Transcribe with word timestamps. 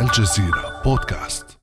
الجزيرة 0.00 0.82
بودكاست. 0.84 1.58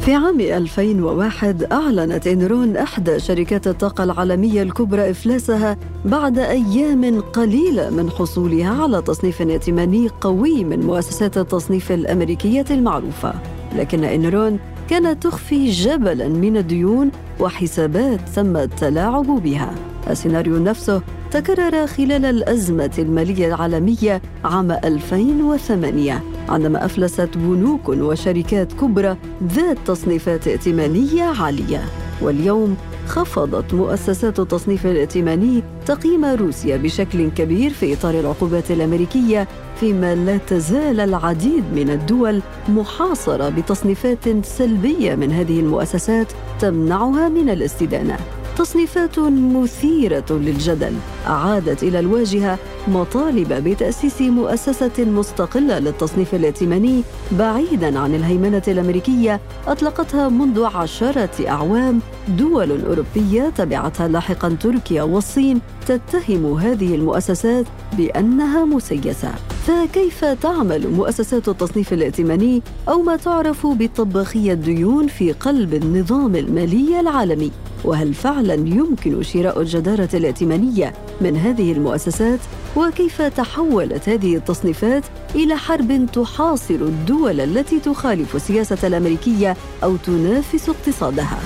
في 0.00 0.14
عام 0.14 0.40
2001 0.40 1.72
أعلنت 1.72 2.26
إنرون 2.26 2.76
إحدى 2.76 3.20
شركات 3.20 3.66
الطاقة 3.66 4.04
العالمية 4.04 4.62
الكبرى 4.62 5.10
إفلاسها 5.10 5.76
بعد 6.04 6.38
أيام 6.38 7.20
قليلة 7.20 7.90
من 7.90 8.10
حصولها 8.10 8.82
على 8.82 9.02
تصنيف 9.02 9.42
ائتماني 9.42 10.08
قوي 10.20 10.64
من 10.64 10.80
مؤسسات 10.80 11.38
التصنيف 11.38 11.92
الأمريكية 11.92 12.64
المعروفة. 12.70 13.34
لكن 13.76 14.04
إنرون 14.04 14.58
كانت 14.90 15.22
تخفي 15.22 15.70
جبلا 15.70 16.28
من 16.28 16.56
الديون 16.56 17.10
وحسابات 17.40 18.20
تم 18.28 18.56
التلاعب 18.56 19.26
بها 19.26 19.74
السيناريو 20.10 20.58
نفسه 20.58 21.02
تكرر 21.32 21.86
خلال 21.86 22.24
الأزمة 22.24 22.90
المالية 22.98 23.48
العالمية 23.48 24.22
عام 24.44 24.72
2008 24.72 26.22
عندما 26.48 26.84
أفلست 26.84 27.28
بنوك 27.36 27.88
وشركات 27.88 28.72
كبرى 28.72 29.16
ذات 29.52 29.78
تصنيفات 29.86 30.48
ائتمانية 30.48 31.22
عالية. 31.22 31.80
واليوم 32.22 32.76
خفضت 33.06 33.74
مؤسسات 33.74 34.40
التصنيف 34.40 34.86
الائتماني 34.86 35.62
تقييم 35.86 36.24
روسيا 36.24 36.76
بشكل 36.76 37.30
كبير 37.30 37.70
في 37.70 37.94
إطار 37.94 38.20
العقوبات 38.20 38.70
الأمريكية 38.70 39.48
فيما 39.80 40.14
لا 40.14 40.36
تزال 40.36 41.00
العديد 41.00 41.64
من 41.74 41.90
الدول 41.90 42.42
محاصرة 42.68 43.48
بتصنيفات 43.48 44.46
سلبية 44.46 45.14
من 45.14 45.32
هذه 45.32 45.60
المؤسسات 45.60 46.26
تمنعها 46.60 47.28
من 47.28 47.50
الاستدانة. 47.50 48.41
تصنيفات 48.58 49.18
مثيرة 49.18 50.24
للجدل. 50.30 50.92
أعادت 51.26 51.82
إلى 51.82 51.98
الواجهة 51.98 52.58
مطالب 52.88 53.52
بتأسيس 53.52 54.20
مؤسسة 54.20 55.04
مستقلة 55.04 55.78
للتصنيف 55.78 56.34
الائتماني 56.34 57.02
بعيداً 57.32 57.98
عن 57.98 58.14
الهيمنة 58.14 58.62
الأمريكية 58.68 59.40
أطلقتها 59.66 60.28
منذ 60.28 60.64
عشرة 60.64 61.48
أعوام 61.48 62.00
دول 62.28 62.84
أوروبية 62.84 63.48
تبعتها 63.56 64.08
لاحقاً 64.08 64.56
تركيا 64.60 65.02
والصين 65.02 65.60
تتهم 65.86 66.54
هذه 66.54 66.94
المؤسسات 66.94 67.66
بأنها 67.96 68.64
مسيسة 68.64 69.34
فكيف 69.66 70.24
تعمل 70.24 70.88
مؤسسات 70.88 71.48
التصنيف 71.48 71.92
الائتماني 71.92 72.62
أو 72.88 73.02
ما 73.02 73.16
تعرف 73.16 73.66
بطباخية 73.66 74.52
الديون 74.52 75.06
في 75.06 75.32
قلب 75.32 75.74
النظام 75.74 76.36
المالي 76.36 77.00
العالمي؟ 77.00 77.50
وهل 77.84 78.14
فعلا 78.14 78.54
يمكن 78.54 79.22
شراء 79.22 79.60
الجدارة 79.60 80.08
الائتمانية 80.14 80.92
من 81.20 81.36
هذه 81.36 81.72
المؤسسات؟ 81.72 82.40
وكيف 82.76 83.22
تحولت 83.22 84.08
هذه 84.08 84.36
التصنيفات 84.36 85.04
إلى 85.34 85.56
حرب 85.56 86.06
تحاصر 86.12 86.74
الدول 86.74 87.40
التي 87.40 87.80
تخالف 87.80 88.36
السياسة 88.36 88.86
الأمريكية 88.86 89.56
أو 89.84 89.96
تنافس 89.96 90.68
اقتصادها؟ 90.68 91.38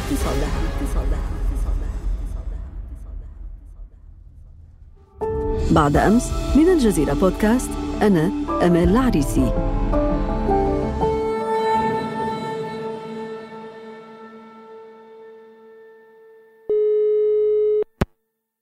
بعد 5.77 5.97
أمس 5.97 6.33
من 6.57 6.69
الجزيرة 6.69 7.15
بودكاست 7.15 7.71
أنا 8.03 8.27
أمال 8.63 8.89
العريسي. 8.89 9.53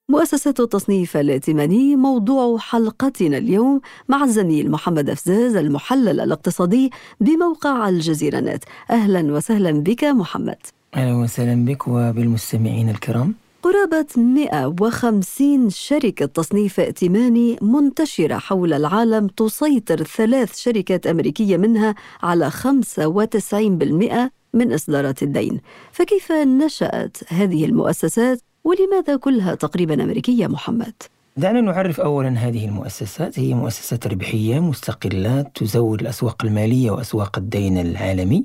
مؤسسة 0.09 0.55
التصنيف 0.61 1.17
الائتماني 1.17 1.97
موضوع 1.97 2.59
حلقتنا 2.59 3.39
اليوم 3.39 3.81
مع 4.09 4.25
الزميل 4.25 4.71
محمد 4.71 5.11
أفزاز 5.11 5.57
المحلل 5.57 6.21
الاقتصادي 6.21 6.91
بموقع 7.21 7.89
الجزيرة 7.89 8.41
نت. 8.41 8.65
أهلا 8.91 9.33
وسهلا 9.33 9.71
بك 9.71 10.05
محمد. 10.05 10.59
أهلا 10.97 11.17
وسهلا 11.17 11.65
بك 11.65 11.89
وبالمستمعين 11.89 12.91
الكرام. 12.91 13.44
قرابة 13.65 14.07
150 14.17 15.71
شركة 15.71 16.27
تصنيف 16.27 16.81
ائتماني 16.81 17.59
منتشرة 17.63 18.39
حول 18.39 18.73
العالم 18.73 19.27
تسيطر 19.27 20.03
ثلاث 20.03 20.59
شركات 20.59 21.07
أمريكية 21.07 21.57
منها 21.57 21.95
على 22.23 22.51
95% 22.51 24.31
من 24.55 24.73
إصدارات 24.73 25.23
الدين. 25.23 25.61
فكيف 25.93 26.33
نشأت 26.33 27.17
هذه 27.29 27.65
المؤسسات؟ 27.65 28.41
ولماذا 28.65 29.17
كلها 29.17 29.55
تقريبا 29.55 30.05
أمريكية 30.05 30.47
محمد؟ 30.47 30.95
دعنا 31.37 31.61
نعرف 31.61 32.01
أولا 32.01 32.29
هذه 32.29 32.65
المؤسسات. 32.65 33.39
هي 33.39 33.55
مؤسسات 33.55 34.07
ربحية 34.07 34.61
مستقلة 34.61 35.43
تزود 35.43 36.01
الأسواق 36.01 36.45
المالية 36.45 36.91
وأسواق 36.91 37.39
الدين 37.39 37.79
العالمي 37.79 38.45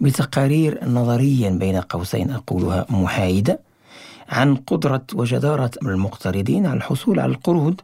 بتقارير 0.00 0.84
نظريا 0.84 1.50
بين 1.50 1.76
قوسين 1.76 2.30
أقولها 2.30 2.86
محايدة. 2.90 3.69
عن 4.30 4.56
قدرة 4.56 5.02
وجدارة 5.14 5.70
المقترضين 5.82 6.66
على 6.66 6.76
الحصول 6.76 7.20
على 7.20 7.32
القروض 7.32 7.80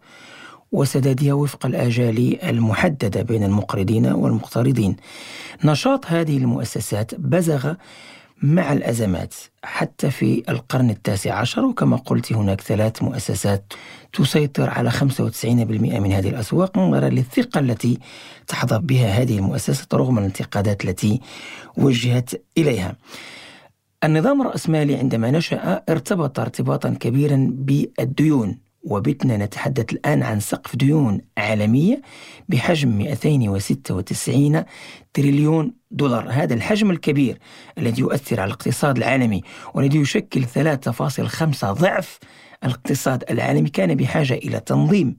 وسدادها 0.72 1.32
وفق 1.32 1.66
الآجال 1.66 2.44
المحددة 2.48 3.22
بين 3.22 3.44
المقرضين 3.44 4.06
والمقترضين. 4.06 4.96
نشاط 5.64 6.06
هذه 6.06 6.36
المؤسسات 6.36 7.14
بزغ 7.14 7.74
مع 8.42 8.72
الأزمات 8.72 9.34
حتى 9.64 10.10
في 10.10 10.42
القرن 10.48 10.90
التاسع 10.90 11.34
عشر 11.34 11.64
وكما 11.64 11.96
قلت 11.96 12.32
هناك 12.32 12.60
ثلاث 12.60 13.02
مؤسسات 13.02 13.72
تسيطر 14.12 14.70
على 14.70 14.90
95% 14.90 15.44
من 15.44 16.12
هذه 16.12 16.28
الأسواق 16.28 16.78
نظرا 16.78 17.08
للثقة 17.08 17.60
التي 17.60 17.98
تحظى 18.46 18.78
بها 18.78 19.08
هذه 19.08 19.38
المؤسسات 19.38 19.94
رغم 19.94 20.18
الانتقادات 20.18 20.84
التي 20.84 21.20
وجهت 21.76 22.30
إليها. 22.58 22.96
النظام 24.04 24.42
الرأسمالي 24.42 24.96
عندما 24.96 25.30
نشأ 25.30 25.82
ارتبط 25.88 26.40
ارتباطا 26.40 26.90
كبيرا 27.00 27.50
بالديون 27.50 28.58
وبتنا 28.82 29.36
نتحدث 29.36 29.92
الآن 29.92 30.22
عن 30.22 30.40
سقف 30.40 30.76
ديون 30.76 31.20
عالمية 31.38 32.02
بحجم 32.48 32.88
296 32.88 34.64
تريليون 35.14 35.72
دولار. 35.90 36.30
هذا 36.30 36.54
الحجم 36.54 36.90
الكبير 36.90 37.38
الذي 37.78 38.00
يؤثر 38.00 38.40
على 38.40 38.48
الاقتصاد 38.48 38.96
العالمي 38.96 39.42
والذي 39.74 39.98
يشكل 39.98 40.44
3.5 40.44 41.64
ضعف 41.64 42.18
الاقتصاد 42.64 43.24
العالمي 43.30 43.68
كان 43.70 43.94
بحاجة 43.94 44.34
إلى 44.34 44.60
تنظيم. 44.60 45.16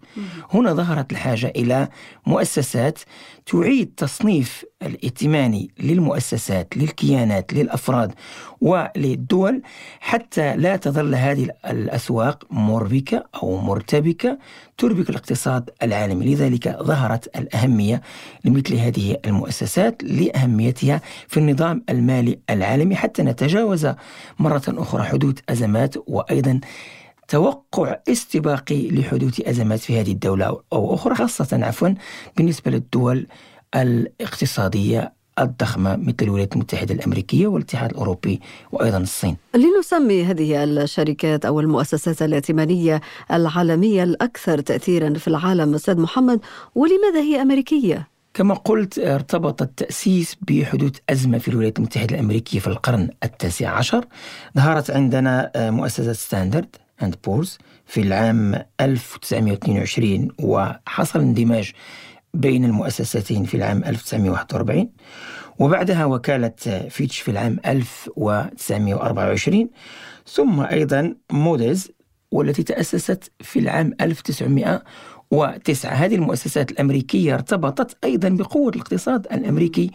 هنا 0.53 0.73
ظهرت 0.73 1.11
الحاجة 1.11 1.53
إلى 1.55 1.87
مؤسسات 2.25 2.99
تعيد 3.45 3.91
تصنيف 3.97 4.65
الائتماني 4.81 5.71
للمؤسسات 5.79 6.77
للكيانات 6.77 7.53
للأفراد 7.53 8.13
وللدول 8.61 9.61
حتى 9.99 10.55
لا 10.55 10.75
تظل 10.75 11.15
هذه 11.15 11.49
الأسواق 11.65 12.43
مربكة 12.51 13.23
أو 13.43 13.57
مرتبكة 13.57 14.37
تربك 14.77 15.09
الاقتصاد 15.09 15.69
العالمي. 15.83 16.35
لذلك 16.35 16.77
ظهرت 16.83 17.37
الأهمية 17.37 18.01
لمثل 18.45 18.75
هذه 18.75 19.17
المؤسسات 19.25 20.03
لأهميتها 20.03 21.01
في 21.27 21.37
النظام 21.37 21.83
المالي 21.89 22.39
العالمي 22.49 22.95
حتى 22.95 23.23
نتجاوز 23.23 23.87
مرة 24.39 24.63
أخرى 24.67 25.03
حدوث 25.03 25.35
أزمات 25.49 25.95
وأيضا 26.07 26.59
توقع 27.27 27.97
استباقي 28.09 28.89
لحدوث 28.91 29.41
أزمات 29.41 29.79
في 29.79 29.99
هذه 29.99 30.11
الدولة 30.11 30.61
أو 30.73 30.95
أخرى 30.95 31.15
خاصة 31.15 31.65
عفوا 31.65 31.89
بالنسبة 32.37 32.71
للدول 32.71 33.27
الاقتصادية 33.75 35.13
الضخمة 35.39 35.95
مثل 35.95 36.15
الولايات 36.21 36.53
المتحدة 36.53 36.95
الأمريكية 36.95 37.47
والاتحاد 37.47 37.89
الأوروبي 37.91 38.41
وأيضا 38.71 38.97
الصين. 38.97 39.37
لنسمي 39.55 40.23
هذه 40.23 40.63
الشركات 40.63 41.45
أو 41.45 41.59
المؤسسات 41.59 42.21
الائتمانية 42.21 43.01
العالمية 43.31 44.03
الأكثر 44.03 44.59
تأثيرا 44.61 45.13
في 45.13 45.27
العالم 45.27 45.75
أستاذ 45.75 45.99
محمد. 45.99 46.39
ولماذا 46.75 47.19
هي 47.19 47.41
أمريكية؟ 47.41 48.07
كما 48.33 48.53
قلت 48.53 48.99
ارتبط 48.99 49.61
التأسيس 49.61 50.37
بحدوث 50.41 50.95
أزمة 51.09 51.37
في 51.37 51.47
الولايات 51.47 51.77
المتحدة 51.77 52.15
الأمريكية 52.15 52.59
في 52.59 52.67
القرن 52.67 53.09
التاسع 53.23 53.69
عشر. 53.69 54.05
ظهرت 54.57 54.91
عندنا 54.91 55.51
مؤسسة 55.55 56.13
Standard. 56.13 56.75
and 57.03 57.15
Poor's 57.25 57.57
في 57.85 58.01
العام 58.01 58.63
1922 58.81 60.27
وحصل 60.39 61.19
اندماج 61.19 61.71
بين 62.33 62.65
المؤسستين 62.65 63.43
في 63.43 63.57
العام 63.57 63.83
1941 63.83 64.89
وبعدها 65.59 66.05
وكالة 66.05 66.87
فيتش 66.89 67.19
في 67.19 67.31
العام 67.31 67.59
1924 67.65 69.69
ثم 70.27 70.59
أيضا 70.61 71.15
موديز 71.31 71.91
والتي 72.31 72.63
تأسست 72.63 73.31
في 73.41 73.59
العام 73.59 73.93
1900 74.01 74.83
وتسعة. 75.31 75.93
هذه 75.93 76.15
المؤسسات 76.15 76.71
الأمريكية 76.71 77.33
ارتبطت 77.33 77.97
أيضا 78.03 78.29
بقوة 78.29 78.69
الاقتصاد 78.69 79.27
الأمريكي 79.31 79.91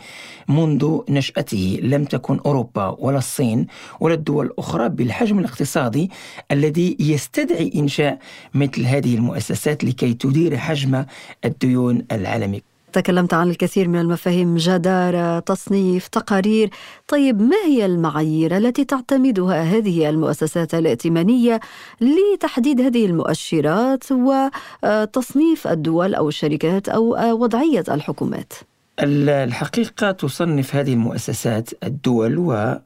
منذ 0.48 0.98
نشأته. 1.08 1.80
لم 1.82 2.04
تكن 2.04 2.40
أوروبا 2.46 2.96
ولا 2.98 3.18
الصين 3.18 3.66
ولا 4.00 4.14
الدول 4.14 4.46
الأخرى 4.46 4.88
بالحجم 4.88 5.38
الاقتصادي 5.38 6.10
الذي 6.50 6.96
يستدعي 7.00 7.72
إنشاء 7.76 8.18
مثل 8.54 8.82
هذه 8.82 9.14
المؤسسات 9.14 9.84
لكي 9.84 10.14
تدير 10.14 10.56
حجم 10.56 11.04
الديون 11.44 12.04
العالمي. 12.12 12.71
تكلمت 12.92 13.34
عن 13.34 13.50
الكثير 13.50 13.88
من 13.88 14.00
المفاهيم 14.00 14.56
جدارة 14.56 15.38
تصنيف 15.38 16.08
تقارير. 16.08 16.70
طيب 17.08 17.42
ما 17.42 17.56
هي 17.66 17.86
المعايير 17.86 18.56
التي 18.56 18.84
تعتمدها 18.84 19.62
هذه 19.62 20.08
المؤسسات 20.08 20.74
الائتمانية 20.74 21.60
لتحديد 22.00 22.80
هذه 22.80 23.06
المؤشرات 23.06 24.04
وتصنيف 24.12 25.66
الدول 25.66 26.14
أو 26.14 26.28
الشركات 26.28 26.88
أو 26.88 27.16
وضعية 27.42 27.84
الحكومات؟ 27.88 28.52
الحقيقة 28.98 30.10
تصنف 30.10 30.76
هذه 30.76 30.92
المؤسسات 30.92 31.70
الدول 31.84 32.38
و 32.38 32.78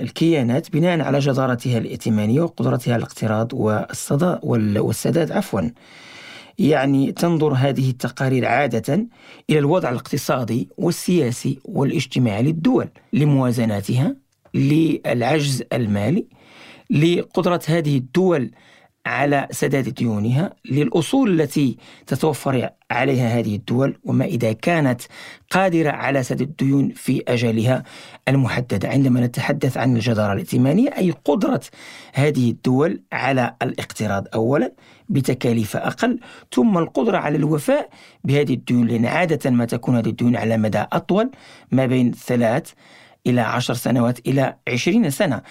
الكيانات 0.00 0.72
بناء 0.72 1.00
على 1.00 1.18
جدارتها 1.18 1.78
الائتمانية 1.78 2.40
وقدرتها 2.42 2.92
على 2.94 3.00
الاقتراض 3.02 3.52
والسداد 4.44 5.32
عفوا. 5.32 5.60
يعني 6.60 7.12
تنظر 7.12 7.52
هذه 7.52 7.90
التقارير 7.90 8.46
عادة 8.46 9.06
إلى 9.50 9.58
الوضع 9.58 9.90
الاقتصادي 9.90 10.68
والسياسي 10.78 11.58
والاجتماعي 11.64 12.42
للدول 12.42 12.88
لموازناتها 13.12 14.16
للعجز 14.54 15.62
المالي 15.72 16.26
لقدرة 16.90 17.60
هذه 17.66 17.96
الدول 17.96 18.50
على 19.06 19.48
سداد 19.50 19.88
ديونها 19.88 20.52
للأصول 20.70 21.40
التي 21.40 21.76
تتوفر 22.06 22.70
عليها 22.90 23.38
هذه 23.38 23.56
الدول 23.56 23.98
وما 24.04 24.24
إذا 24.24 24.52
كانت 24.52 25.02
قادرة 25.50 25.90
على 25.90 26.22
سداد 26.22 26.40
الديون 26.40 26.90
في 26.90 27.22
أجلها 27.28 27.82
المحددة. 28.28 28.88
عندما 28.88 29.20
نتحدث 29.20 29.76
عن 29.76 29.96
الجدارة 29.96 30.32
الائتمانية 30.32 30.88
أي 30.98 31.14
قدرة 31.24 31.60
هذه 32.14 32.50
الدول 32.50 33.02
على 33.12 33.54
الاقتراض. 33.62 34.26
أولا 34.34 34.72
بتكاليف 35.08 35.76
أقل. 35.76 36.20
ثم 36.52 36.78
القدرة 36.78 37.18
على 37.18 37.36
الوفاء 37.36 37.88
بهذه 38.24 38.54
الديون 38.54 38.86
لأن 38.86 39.06
عادة 39.06 39.50
ما 39.50 39.64
تكون 39.64 39.96
هذه 39.96 40.08
الديون 40.08 40.36
على 40.36 40.56
مدى 40.56 40.84
أطول 40.92 41.30
ما 41.72 41.86
بين 41.86 42.12
ثلاث 42.12 42.72
إلى 43.26 43.40
عشر 43.40 43.74
سنوات 43.74 44.18
إلى 44.26 44.56
عشرين 44.68 45.10
سنة. 45.10 45.42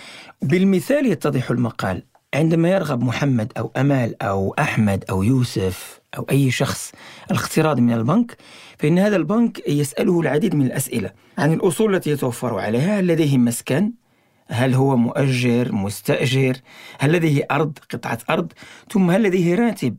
بالمثال 0.42 1.06
يتضح 1.06 1.51
المقال. 1.51 2.04
عندما 2.33 2.69
يرغب 2.69 3.03
محمد 3.03 3.51
أو 3.57 3.71
أمال 3.77 4.23
أو 4.23 4.55
أحمد 4.59 5.05
أو 5.09 5.23
يوسف 5.23 5.99
أو 6.17 6.25
أي 6.31 6.51
شخص 6.51 6.91
الاقتراض 7.31 7.79
من 7.79 7.93
البنك 7.93 8.37
فإن 8.77 8.99
هذا 8.99 9.15
البنك 9.15 9.67
يسأله 9.67 10.19
العديد 10.19 10.55
من 10.55 10.65
الأسئلة 10.65 11.11
عن 11.37 11.53
الأصول 11.53 11.95
التي 11.95 12.09
يتوفر 12.09 12.59
عليها 12.59 12.99
هل 12.99 13.07
لديه 13.07 13.37
مسكن؟ 13.37 13.91
هل 14.47 14.73
هو 14.73 14.97
مؤجر 14.97 15.71
مستأجر؟ 15.71 16.57
هل 16.99 17.11
لديه 17.11 17.47
أرض 17.51 17.77
قطعة 17.89 18.19
أرض؟ 18.29 18.51
ثم 18.91 19.11
هل 19.11 19.23
لديه 19.23 19.55
راتب؟ 19.55 19.95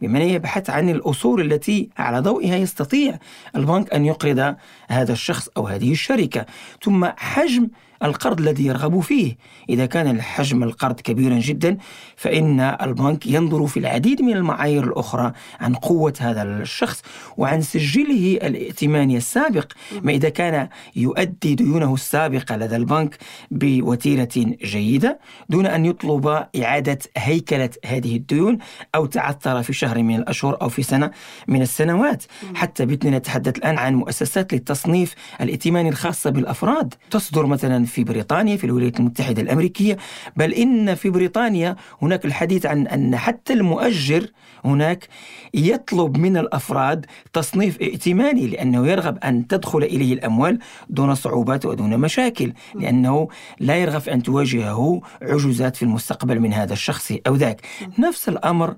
بمن 0.00 0.20
يبحث 0.20 0.70
عن 0.70 0.88
الأصول 0.88 1.52
التي 1.52 1.90
على 1.98 2.20
ضوئها 2.20 2.56
يستطيع 2.56 3.18
البنك 3.56 3.94
أن 3.94 4.04
يقرض 4.04 4.54
هذا 4.88 5.12
الشخص 5.12 5.48
أو 5.56 5.66
هذه 5.66 5.92
الشركة. 5.92 6.46
ثم 6.82 7.04
حجم 7.16 7.68
القرض 8.02 8.40
الذي 8.40 8.66
يرغب 8.66 9.00
فيه. 9.00 9.36
إذا 9.68 9.86
كان 9.86 10.06
الحجم 10.06 10.62
القرض 10.62 11.00
كبيرا 11.00 11.38
جدا 11.38 11.76
فإن 12.16 12.60
البنك 12.60 13.26
ينظر 13.26 13.66
في 13.66 13.80
العديد 13.80 14.22
من 14.22 14.32
المعايير 14.32 14.84
الأخرى 14.84 15.32
عن 15.60 15.74
قوة 15.74 16.14
هذا 16.20 16.42
الشخص 16.42 17.02
وعن 17.36 17.60
سجله 17.60 18.38
الائتماني 18.42 19.16
السابق. 19.16 19.72
ما 20.02 20.12
إذا 20.12 20.28
كان 20.28 20.68
يؤدي 20.96 21.54
ديونه 21.54 21.94
السابقة 21.94 22.56
لدى 22.56 22.76
البنك 22.76 23.18
بوتيرة 23.50 24.28
جيدة 24.64 25.18
دون 25.48 25.66
أن 25.66 25.84
يطلب 25.84 26.46
إعادة 26.62 26.98
هيكلة 27.16 27.70
هذه 27.86 28.16
الديون 28.16 28.58
أو 28.94 29.06
تعثر 29.06 29.62
في 29.62 29.72
شهر 29.72 30.02
من 30.02 30.16
الأشهر 30.16 30.62
أو 30.62 30.68
في 30.68 30.82
سنة 30.82 31.10
من 31.48 31.62
السنوات. 31.62 32.24
حتى 32.54 32.86
بدنا 32.86 33.18
نتحدث 33.18 33.56
الآن 33.58 33.78
عن 33.78 33.94
مؤسسات 33.94 34.52
للتصنيف 34.52 35.14
الائتماني 35.40 35.88
الخاصة 35.88 36.30
بالأفراد. 36.30 36.94
تصدر 37.10 37.46
مثلا 37.46 37.84
في 37.90 38.04
بريطانيا 38.04 38.56
في 38.56 38.64
الولايات 38.64 39.00
المتحدة 39.00 39.42
الأمريكية. 39.42 39.96
بل 40.36 40.52
إن 40.54 40.94
في 40.94 41.10
بريطانيا 41.10 41.76
هناك 42.02 42.24
الحديث 42.24 42.66
عن 42.66 42.86
أن 42.86 43.16
حتى 43.16 43.52
المؤجر 43.52 44.26
هناك 44.64 45.08
يطلب 45.54 46.16
من 46.16 46.36
الأفراد 46.36 47.06
تصنيف 47.32 47.80
ائتماني 47.80 48.46
لأنه 48.46 48.88
يرغب 48.88 49.18
أن 49.18 49.46
تدخل 49.46 49.82
إليه 49.82 50.14
الأموال 50.14 50.58
دون 50.88 51.14
صعوبات 51.14 51.66
ودون 51.66 51.98
مشاكل 51.98 52.52
لأنه 52.74 53.28
لا 53.60 53.76
يرغب 53.76 54.08
أن 54.08 54.22
تواجهه 54.22 55.00
عجوزات 55.22 55.76
في 55.76 55.82
المستقبل 55.82 56.40
من 56.40 56.52
هذا 56.52 56.72
الشخص 56.72 57.12
أو 57.26 57.34
ذاك. 57.34 57.60
نفس 57.98 58.28
الأمر 58.28 58.76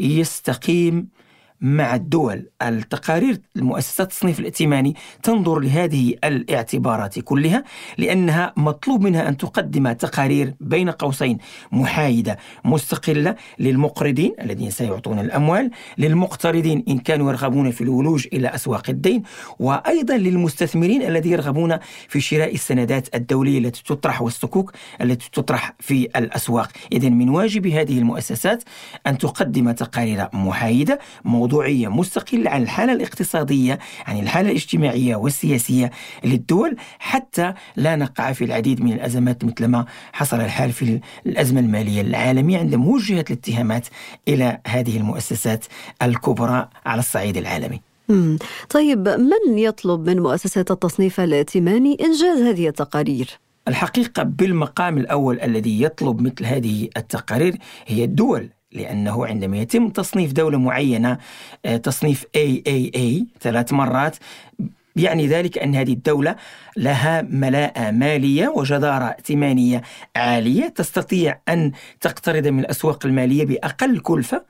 يستقيم 0.00 1.08
مع 1.60 1.94
الدول 1.94 2.46
التقارير 2.62 3.40
المؤسسات 3.56 4.06
التصنيف 4.06 4.40
الائتماني 4.40 4.94
تنظر 5.22 5.58
لهذه 5.58 6.14
الاعتبارات 6.24 7.18
كلها 7.18 7.64
لأنها 7.98 8.52
مطلوب 8.56 9.00
منها 9.00 9.28
أن 9.28 9.36
تقدم 9.36 9.92
تقارير 9.92 10.54
بين 10.60 10.90
قوسين 10.90 11.38
محايدة 11.72 12.38
مستقلة 12.64 13.34
للمقرضين 13.58 14.34
الذين 14.40 14.70
سيعطون 14.70 15.18
الأموال 15.18 15.70
للمقترضين 15.98 16.84
إن 16.88 16.98
كانوا 16.98 17.30
يرغبون 17.30 17.70
في 17.70 17.80
الولوج 17.80 18.26
إلى 18.32 18.48
أسواق 18.48 18.90
الدين 18.90 19.22
وأيضا 19.58 20.16
للمستثمرين 20.16 21.02
الذين 21.02 21.32
يرغبون 21.32 21.78
في 22.08 22.20
شراء 22.20 22.54
السندات 22.54 23.14
الدولية 23.14 23.58
التي 23.58 23.82
تطرح 23.82 24.22
والصكوك 24.22 24.72
التي 25.00 25.30
تطرح 25.32 25.74
في 25.80 26.08
الأسواق. 26.16 26.70
إذا 26.92 27.08
من 27.08 27.28
واجب 27.28 27.66
هذه 27.66 27.98
المؤسسات 27.98 28.64
أن 29.06 29.18
تقدم 29.18 29.70
تقارير 29.70 30.28
محايدة 30.32 30.98
موضوعية 31.48 31.88
مستقلة 31.88 32.50
عن 32.50 32.62
الحالة 32.62 32.92
الاقتصادية 32.92 33.78
عن 34.06 34.18
الحالة 34.18 34.50
الاجتماعية 34.50 35.16
والسياسية 35.16 35.90
للدول 36.24 36.76
حتى 36.98 37.54
لا 37.76 37.96
نقع 37.96 38.32
في 38.32 38.44
العديد 38.44 38.80
من 38.80 38.92
الأزمات 38.92 39.44
مثل 39.44 39.64
ما 39.64 39.84
حصل 40.12 40.40
الحال 40.40 40.72
في 40.72 41.00
الأزمة 41.26 41.60
المالية 41.60 42.00
العالمية 42.00 42.58
عندما 42.58 42.86
وجهت 42.86 43.30
الاتهامات 43.30 43.86
إلى 44.28 44.60
هذه 44.66 44.96
المؤسسات 44.96 45.64
الكبرى 46.02 46.68
على 46.86 46.98
الصعيد 46.98 47.36
العالمي 47.36 47.80
طيب 48.70 49.08
من 49.08 49.58
يطلب 49.58 50.08
من 50.10 50.20
مؤسسات 50.20 50.70
التصنيف 50.70 51.20
الائتماني 51.20 51.96
إنجاز 52.00 52.38
هذه 52.40 52.68
التقارير؟ 52.68 53.38
الحقيقة 53.68 54.22
بالمقام 54.22 54.98
الأول 54.98 55.40
الذي 55.40 55.82
يطلب 55.82 56.20
مثل 56.20 56.44
هذه 56.44 56.88
التقارير 56.96 57.56
هي 57.86 58.04
الدول 58.04 58.48
لأنه 58.72 59.26
عندما 59.26 59.58
يتم 59.58 59.88
تصنيف 59.88 60.32
دولة 60.32 60.58
معينة 60.58 61.18
آه، 61.64 61.76
تصنيف 61.76 62.24
AAA 62.36 63.24
ثلاث 63.40 63.72
مرات 63.72 64.16
يعني 64.98 65.26
ذلك 65.26 65.58
أن 65.58 65.74
هذه 65.74 65.92
الدولة 65.92 66.36
لها 66.76 67.22
ملاءة 67.22 67.90
مالية 67.90 68.48
وجدارة 68.48 69.04
ائتمانية 69.04 69.82
عالية 70.16 70.68
تستطيع 70.68 71.40
أن 71.48 71.72
تقترض 72.00 72.46
من 72.46 72.60
الأسواق 72.60 73.06
المالية 73.06 73.44
بأقل 73.46 73.98
كلفة 73.98 74.44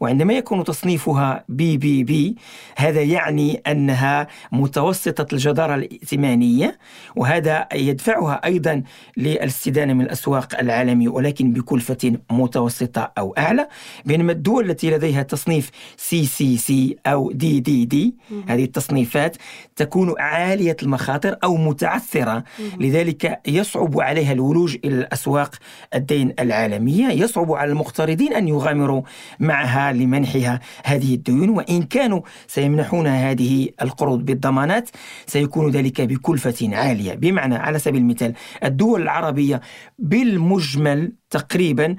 وعندما 0.00 0.32
يكون 0.32 0.64
تصنيفها 0.64 1.44
بي 1.48 1.76
بي 1.76 2.04
بي 2.04 2.36
هذا 2.76 3.02
يعني 3.02 3.62
أنها 3.66 4.26
متوسطة 4.52 5.26
الجدارة 5.32 5.74
الائتمانية 5.74 6.78
وهذا 7.16 7.68
يدفعها 7.74 8.40
أيضا 8.44 8.82
للاستدانة 9.16 9.92
من 9.92 10.00
الأسواق 10.04 10.58
العالمية 10.60 11.08
ولكن 11.08 11.52
بكلفة 11.52 12.18
متوسطة 12.30 13.12
أو 13.18 13.34
أعلى. 13.38 13.68
بينما 14.04 14.32
الدول 14.32 14.70
التي 14.70 14.90
لديها 14.90 15.22
تصنيف 15.22 15.70
CCC 15.96 16.96
أو 17.06 17.32
DDD 17.32 18.14
هذه 18.48 18.64
التصنيفات 18.64 19.36
تكون 19.76 19.93
عالية 20.18 20.76
المخاطر 20.82 21.36
أو 21.44 21.56
متعثرة. 21.56 22.44
لذلك 22.80 23.40
يصعب 23.46 24.00
عليها 24.00 24.32
الولوج 24.32 24.76
إلى 24.84 24.94
الأسواق 24.94 25.54
الدين 25.94 26.34
العالمية. 26.40 27.08
يصعب 27.08 27.52
على 27.52 27.72
المقترضين 27.72 28.34
أن 28.34 28.48
يغامروا 28.48 29.02
معها 29.40 29.92
لمنحها 29.92 30.60
هذه 30.84 31.14
الديون. 31.14 31.48
وإن 31.48 31.82
كانوا 31.82 32.20
سيمنحون 32.46 33.06
هذه 33.06 33.68
القروض 33.82 34.24
بالضمانات 34.24 34.90
سيكون 35.26 35.70
ذلك 35.70 36.00
بكلفة 36.00 36.76
عالية. 36.76 37.14
بمعنى 37.14 37.56
على 37.56 37.78
سبيل 37.78 38.00
المثال 38.00 38.34
الدول 38.64 39.02
العربية 39.02 39.60
بالمجمل 39.98 41.12
تقريبا 41.30 41.96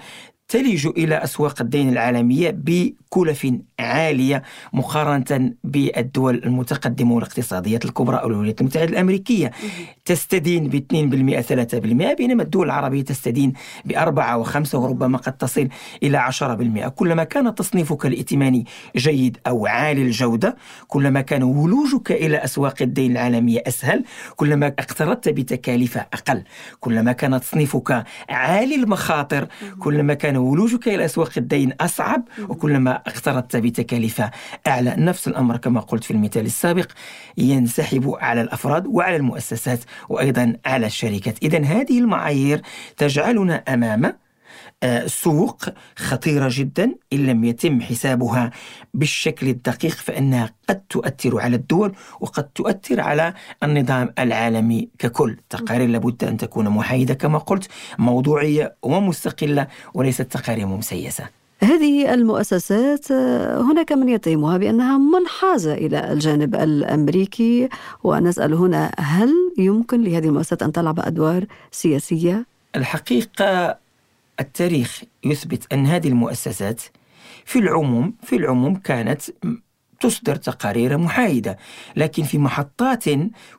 تلج 0.48 0.88
إلى 0.88 1.24
أسواق 1.24 1.62
الدين 1.62 1.90
العالمية 1.90 2.50
بكلف 2.58 3.48
عالية 3.80 4.44
مقارنة 4.74 5.54
بالدول 5.64 6.42
المتقدمة 6.46 7.14
والاقتصاديات 7.16 7.86
الكبرى 7.86 8.18
أو 8.18 8.28
الولايات 8.28 8.62
المتحدة 8.62 8.84
الأمريكية. 8.86 9.52
تستدين 10.06 10.70
ب 10.70 10.76
2% 10.76 11.42
3% 12.12 12.14
بينما 12.18 12.44
الدول 12.44 12.66
العربية 12.66 13.02
تستدين 13.02 13.54
بأربعة 13.86 14.38
وخمسة 14.38 14.78
وربما 14.80 15.18
قد 15.18 15.38
تصل 15.38 15.68
إلى 16.04 16.18
10% 16.32 16.88
كلما 16.88 17.24
كان 17.24 17.56
تصنيفك 17.56 18.06
الائتماني 18.06 18.66
جيد 18.96 19.38
أو 19.48 19.68
عالي 19.68 20.02
الجودة 20.02 20.56
كلما 20.88 21.22
كان 21.22 21.44
ولوجك 21.44 22.12
إلى 22.12 22.38
أسواق 22.38 22.82
الدين 22.82 23.12
العالمية 23.12 23.64
أسهل 23.68 24.04
كلما 24.36 24.68
اقترضت 24.68 25.30
بتكاليف 25.30 25.98
أقل 25.98 26.44
كلما 26.80 27.12
كان 27.12 27.40
تصنيفك 27.42 28.04
عالي 28.30 28.76
المخاطر 28.76 29.48
كلما 29.80 30.14
كان 30.14 30.35
ولوجك 30.38 30.88
إلى 30.88 31.06
أسواق 31.06 31.32
الدين 31.38 31.74
أصعب 31.82 32.24
وكلما 32.50 32.96
اقترضت 32.96 33.56
بتكاليف 33.56 34.22
أعلى. 34.68 34.96
نفس 34.98 35.28
الأمر 35.28 35.58
كما 35.58 35.80
قلت 35.80 36.04
في 36.04 36.12
المثال 36.12 36.46
السابق 36.46 36.92
ينسحب 37.38 38.16
على 38.20 38.42
الأفراد 38.42 38.88
وعلى 38.88 39.16
المؤسسات 39.16 39.80
وأيضا 40.10 40.58
على 40.66 40.86
الشركات. 40.86 41.44
إذا 41.44 41.64
هذه 41.64 42.00
المعايير 42.00 42.62
تجعلنا 42.98 43.56
أمام 43.56 44.25
سوق 45.06 45.66
خطيرة 45.96 46.50
جدا 46.52 46.96
إن 47.14 47.26
لم 47.26 47.44
يتم 47.44 47.82
حسابها 47.82 48.52
بالشكل 48.94 49.48
الدقيق 49.48 49.92
فإنها 49.92 50.50
قد 50.70 50.82
تؤثر 50.90 51.40
على 51.40 51.56
الدول 51.56 51.96
وقد 52.20 52.44
تؤثر 52.44 53.02
على 53.02 53.34
النظام 53.64 54.14
العالمي 54.20 54.90
ككل 55.00 55.38
تقارير 55.50 55.90
لابد 55.90 56.24
أن 56.24 56.38
تكون 56.38 56.70
محايدة 56.70 57.14
كما 57.14 57.38
قلت 57.38 57.68
موضوعية 58.00 58.76
ومستقلة 58.84 59.68
وليست 59.94 60.22
تقارير 60.22 60.68
مسيسة 60.68 61.30
هذه 61.64 62.14
المؤسسات 62.14 63.12
آه، 63.12 63.62
هناك 63.62 63.92
من 63.92 64.10
يتهمها 64.10 64.58
بأنها 64.58 64.98
منحازة 64.98 65.74
إلى 65.74 66.12
الجانب 66.12 66.56
الأمريكي 66.56 67.70
ونسأل 68.04 68.54
هنا 68.54 68.92
هل 69.00 69.34
يمكن 69.58 70.02
لهذه 70.04 70.26
المؤسسات 70.26 70.64
أن 70.64 70.72
تلعب 70.72 71.00
أدوار 71.00 71.46
سياسية؟ 71.72 72.46
الحقيقة 72.76 73.78
التاريخ 74.40 75.04
يثبت 75.24 75.74
أن 75.74 75.86
هذه 75.86 76.08
المؤسسات 76.08 76.82
في 77.46 77.60
العموم 77.60 78.14
في 78.24 78.36
العموم 78.36 78.76
كانت 78.76 79.22
تصدر 80.00 80.36
تقارير 80.36 80.98
محايدة 80.98 81.58
لكن 81.96 82.24
في 82.24 82.38
محطات 82.38 83.04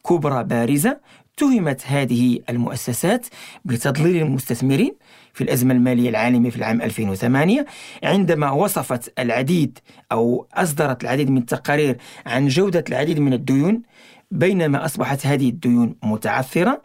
كبرى 0.08 0.44
بارزة 0.44 1.00
تهمت 1.36 1.82
هذه 1.86 2.38
المؤسسات 2.50 3.26
بتضليل 3.64 4.22
المستثمرين 4.22 4.94
في 5.32 5.44
الأزمة 5.44 5.74
المالية 5.74 6.08
العالمية 6.08 6.50
في 6.50 6.56
العام 6.56 6.82
2008 6.82 7.66
عندما 8.04 8.50
وصفت 8.50 9.12
العديد 9.18 9.78
أو 10.12 10.46
أصدرت 10.54 11.02
العديد 11.02 11.30
من 11.30 11.38
التقارير 11.38 11.96
عن 12.26 12.48
جودة 12.48 12.84
العديد 12.88 13.18
من 13.18 13.32
الديون 13.32 13.82
بينما 14.30 14.84
أصبحت 14.84 15.26
هذه 15.26 15.48
الديون 15.48 15.94
متعثرة 16.02 16.82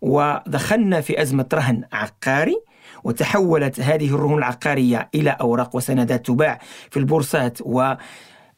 ودخلنا 0.00 1.00
في 1.00 1.22
أزمة 1.22 1.46
رهن 1.54 1.84
عقاري 1.92 2.56
وتحولت 3.04 3.80
هذه 3.80 4.08
الرهون 4.14 4.38
العقارية 4.38 5.08
إلى 5.14 5.30
أوراق 5.30 5.76
وسندات 5.76 6.26
تباع 6.26 6.58
في 6.90 6.96
البورصات 6.96 7.58
و 7.60 7.94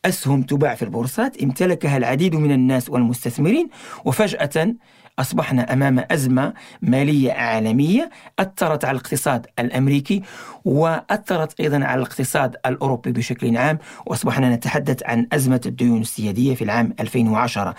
أسهم 0.04 0.42
تباع 0.42 0.75
في 0.75 0.82
البورصات. 0.82 1.42
امتلكها 1.42 1.97
العديد 1.97 2.35
من 2.35 2.52
الناس 2.52 2.90
والمستثمرين 2.90 3.68
وفجأة 4.04 4.75
أصبحنا 5.20 5.72
أمام 5.72 6.04
أزمة 6.10 6.52
مالية 6.82 7.32
عالمية 7.32 8.10
أثرت 8.38 8.84
على 8.84 8.96
الاقتصاد 8.96 9.46
الأمريكي 9.58 10.22
وأثرت 10.64 11.60
أيضا 11.60 11.84
على 11.84 11.98
الاقتصاد 11.98 12.56
الأوروبي 12.66 13.12
بشكل 13.12 13.56
عام 13.56 13.78
وأصبحنا 14.06 14.54
نتحدث 14.54 15.02
عن 15.04 15.26
أزمة 15.32 15.60
الديون 15.66 16.00
السيادية 16.00 16.54
في 16.54 16.64
العام 16.64 16.94
2010 17.00 17.74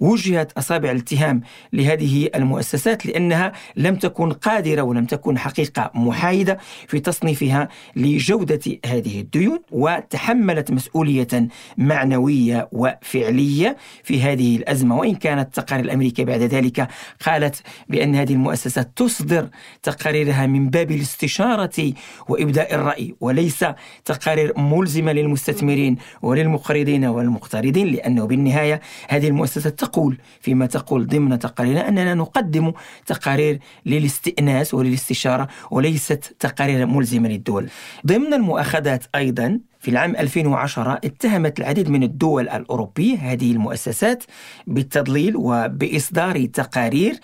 وجهت 0.00 0.52
أصابع 0.52 0.90
الاتهام 0.90 1.40
لهذه 1.72 2.28
المؤسسات 2.34 3.06
لأنها 3.06 3.52
لم 3.76 3.96
تكن 3.96 4.32
قادرة 4.32 4.82
ولم 4.82 5.04
تكن 5.04 5.38
حقيقة 5.38 5.90
محايدة 5.94 6.58
في 6.88 7.00
تصنيفها 7.00 7.68
لجودة 7.96 8.60
هذه 8.86 9.20
الديون 9.20 9.58
وتحملت 9.70 10.70
مسؤولية 10.70 11.48
معنوية 11.78 12.68
وفعلية 12.72 13.76
في 14.04 14.22
هذه 14.22 14.56
الأزمة. 14.56 14.96
وإن 14.96 15.14
كانت 15.14 15.58
التقارير 15.58 15.84
الأمريكية 15.84 16.24
بعد 16.24 16.40
ذلك 16.40 16.81
قالت 17.26 17.62
بأن 17.88 18.14
هذه 18.14 18.32
المؤسسات 18.32 18.90
تصدر 18.96 19.48
تقاريرها 19.82 20.46
من 20.46 20.70
باب 20.70 20.90
الاستشارة 20.90 21.92
وإبداء 22.28 22.74
الرأي 22.74 23.14
وليس 23.20 23.64
تقارير 24.04 24.58
ملزمة 24.58 25.12
للمستثمرين 25.12 25.96
وللمقرضين 26.22 27.04
والمقترضين 27.04 27.86
لأنه 27.86 28.26
بالنهاية 28.26 28.80
هذه 29.08 29.28
المؤسسات 29.28 29.78
تقول 29.78 30.18
فيما 30.40 30.66
تقول 30.66 31.06
ضمن 31.06 31.38
تقاريرها 31.38 31.88
أننا 31.88 32.14
نقدم 32.14 32.72
تقارير 33.06 33.58
للاستئناس 33.86 34.74
وللاستشارة 34.74 35.48
وليست 35.70 36.36
تقارير 36.40 36.86
ملزمة 36.86 37.28
للدول. 37.28 37.68
ضمن 38.06 38.34
المؤاخذات 38.34 39.04
أيضا 39.14 39.60
في 39.82 39.90
العام 39.90 40.16
2010 40.16 41.00
اتهمت 41.04 41.60
العديد 41.60 41.90
من 41.90 42.02
الدول 42.02 42.48
الأوروبية 42.48 43.16
هذه 43.16 43.52
المؤسسات 43.52 44.24
بالتضليل 44.66 45.36
وبإصدار 45.36 46.46
تقارير 46.46 47.20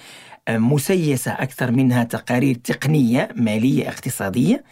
مسيسة 0.50 1.32
أكثر 1.32 1.70
منها 1.70 2.04
تقارير 2.04 2.54
تقنية 2.54 3.28
مالية 3.36 3.88
اقتصادية. 3.88 4.64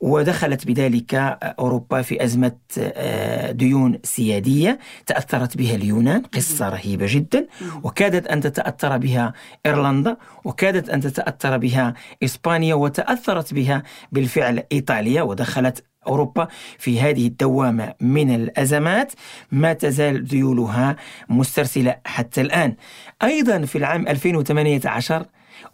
ودخلت 0.00 0.66
بذلك 0.66 1.14
أوروبا 1.42 2.02
في 2.02 2.24
أزمة 2.24 2.56
آه، 2.78 3.52
ديون 3.52 3.98
سيادية 4.04 4.78
تأثرت 5.06 5.56
بها 5.56 5.74
اليونان 5.74 6.22
قصة 6.22 6.68
رهيبة 6.68 7.06
جدا. 7.08 7.46
وكادت 7.82 8.26
أن 8.26 8.40
تتأثر 8.40 8.96
بها 8.96 9.32
إيرلندا 9.66 10.16
وكادت 10.44 10.88
أن 10.88 11.00
تتأثر 11.00 11.56
بها 11.56 11.94
إسبانيا 12.24 12.74
وتأثرت 12.74 13.54
بها 13.54 13.82
بالفعل 14.12 14.62
إيطاليا. 14.72 15.22
ودخلت 15.22 15.84
أوروبا 16.06 16.48
في 16.78 17.00
هذه 17.00 17.26
الدوامة 17.26 17.94
من 18.00 18.34
الأزمات. 18.34 19.12
ما 19.52 19.72
تزال 19.72 20.24
ذيولها 20.24 20.96
مسترسلة 21.28 21.96
حتى 22.06 22.40
الآن. 22.40 22.74
أيضا 23.22 23.60
في 23.60 23.78
العام 23.78 24.08
2018 24.08 25.26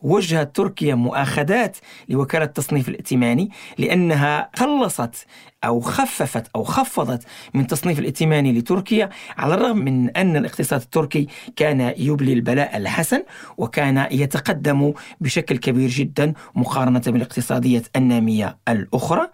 وجهت 0.02 0.56
تركيا 0.56 0.94
مؤاخذات 0.94 1.76
لوكالة 2.08 2.44
التصنيف 2.44 2.88
الائتماني 2.88 3.50
لأنها 3.78 4.50
قلصت 4.56 5.26
أو 5.64 5.80
خففت 5.80 6.46
أو 6.56 6.64
خفضت 6.64 7.24
من 7.54 7.66
تصنيف 7.66 7.98
الائتماني 7.98 8.52
لتركيا 8.52 9.10
على 9.38 9.54
الرغم 9.54 9.78
من 9.78 10.16
أن 10.16 10.36
الاقتصاد 10.36 10.80
التركي 10.80 11.28
كان 11.56 11.94
يبلي 11.96 12.32
البلاء 12.32 12.76
الحسن 12.76 13.22
وكان 13.56 14.06
يتقدم 14.10 14.92
بشكل 15.20 15.56
كبير 15.56 15.88
جدا 15.88 16.32
مقارنة 16.54 17.02
بالاقتصادية 17.06 17.82
النامية 17.96 18.58
الأخرى. 18.68 19.28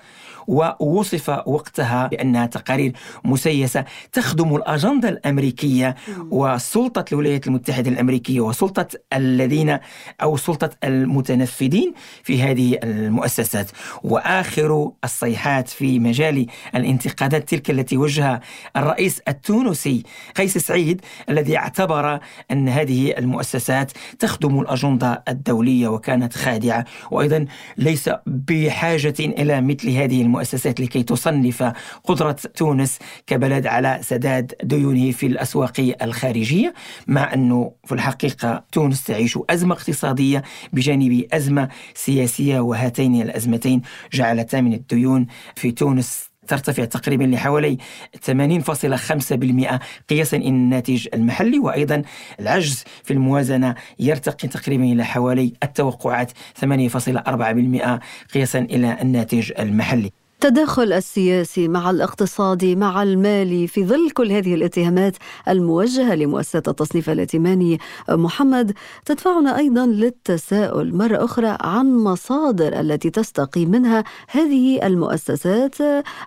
ووصف 0.49 1.29
وقتها 1.29 2.07
بأنها 2.07 2.47
تقارير 2.47 2.93
مسيسة 3.25 3.85
تخدم 4.13 4.57
الأجندة 4.57 5.09
الأمريكية 5.09 5.95
وسلطة 6.31 7.05
الولايات 7.13 7.47
المتحدة 7.47 7.91
الأمريكية 7.91 8.41
وسلطة 8.41 8.87
الذين 9.13 9.79
أو 10.23 10.37
سلطة 10.37 10.71
المتنفذين 10.85 11.95
في 12.23 12.43
هذه 12.43 12.79
المؤسسات. 12.85 13.71
وآخر 14.03 14.91
الصيحات 15.05 15.69
في 15.69 15.99
مجال 15.99 16.47
الانتقادات 16.75 17.49
تلك 17.49 17.71
التي 17.71 17.97
وجهها 17.97 18.41
الرئيس 18.77 19.21
التونسي 19.29 20.03
قيس 20.37 20.59
سعيد 20.59 21.01
الذي 21.29 21.57
اعتبر 21.57 22.21
أن 22.51 22.69
هذه 22.69 23.19
المؤسسات 23.19 23.93
تخدم 24.19 24.61
الأجندة 24.61 25.23
الدولية 25.29 25.89
وكانت 25.89 26.35
خادعة. 26.35 26.85
وأيضا 27.11 27.47
ليس 27.77 28.11
بحاجة 28.27 29.15
إلى 29.21 29.61
مثل 29.61 29.91
هذه 29.91 30.23
المؤسسات 30.23 30.38
المؤسسات 30.39 30.81
لكي 30.81 31.03
تصنف 31.03 31.73
قدرة 32.05 32.37
تونس 32.57 32.99
كبلد 33.27 33.67
على 33.67 33.99
سداد 34.03 34.55
ديونه 34.63 35.11
في 35.11 35.27
الأسواق 35.27 35.95
الخارجية 36.03 36.75
مع 37.07 37.35
أنه 37.35 37.73
في 37.85 37.93
الحقيقة 37.93 38.65
تونس 38.73 39.05
تعيش 39.05 39.39
أزمة 39.51 39.75
اقتصادية 39.75 40.43
بجانب 40.73 41.27
أزمة 41.33 41.69
سياسية 41.95 42.61
وهاتين 42.61 43.23
الأزمتين 43.23 43.83
جعلتا 44.13 44.61
من 44.61 44.73
الديون 44.73 45.27
في 45.57 45.71
تونس 45.71 46.29
ترتفع 46.49 46.85
تقريبا 46.85 47.25
لحوالي 47.25 47.79
80.5% 48.27 49.79
قياسا 50.09 50.37
إلى 50.37 50.49
الناتج 50.49 51.09
المحلي 51.15 51.59
وأيضا 51.59 52.03
العجز 52.41 52.85
في 53.05 53.13
الموازنة 53.13 53.75
يرتقي 53.99 54.49
تقريبا 54.49 54.85
إلى 54.85 55.05
حوالي 55.05 55.53
التوقعات 55.63 56.33
8.4% 56.61 57.99
قياسا 58.35 58.59
إلى 58.59 58.99
الناتج 59.03 59.53
المحلي. 59.59 60.13
التداخل 60.45 60.93
السياسي 60.93 61.69
مع 61.69 61.91
الاقتصادي 61.91 62.77
مع 62.77 63.03
المالي 63.03 63.67
في 63.67 63.85
ظل 63.87 64.11
كل 64.11 64.33
هذه 64.33 64.55
الاتهامات 64.55 65.17
الموجهة 65.49 66.15
لمؤسسة 66.15 66.63
التصنيف 66.69 67.11
الائتماني 67.11 67.79
محمد 68.09 68.73
تدفعنا 69.05 69.59
أيضا 69.59 69.87
للتساؤل 69.87 70.97
مرة 70.97 71.25
أخرى 71.25 71.57
عن 71.61 71.97
مصادر 71.97 72.81
التي 72.81 73.11
تستقي 73.11 73.67
منها 73.67 74.05
هذه 74.29 74.87
المؤسسات 74.87 75.75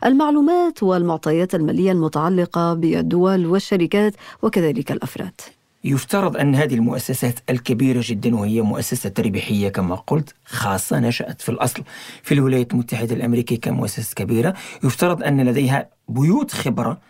المعلومات 0.05 0.83
والمعطيات 0.83 1.55
المالية 1.55 1.91
المتعلقة 1.91 2.73
بالدول 2.73 3.45
والشركات 3.45 4.13
وكذلك 4.41 4.91
الأفراد. 4.91 5.41
يفترض 5.83 6.37
أن 6.37 6.55
هذه 6.55 6.73
المؤسسات 6.73 7.39
الكبيرة 7.49 8.01
جدا 8.03 8.35
وهي 8.35 8.61
مؤسسة 8.61 9.13
ربحية 9.19 9.69
كما 9.69 9.95
قلت 9.95 10.35
خاصة 10.45 10.99
نشأت 10.99 11.41
في 11.41 11.49
الأصل. 11.49 11.83
في 12.23 12.33
الولايات 12.33 12.73
المتحدة 12.73 13.15
الأمريكية 13.15 13.59
كمؤسسة 13.59 14.13
كبيرة 14.15 14.53
يفترض 14.83 15.23
أن 15.23 15.41
لديها 15.41 15.89
بيوت 16.09 16.51
خبرة 16.51 17.01